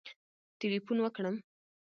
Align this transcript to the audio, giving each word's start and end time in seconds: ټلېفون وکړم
ټلېفون 0.59 0.97
وکړم 1.01 1.35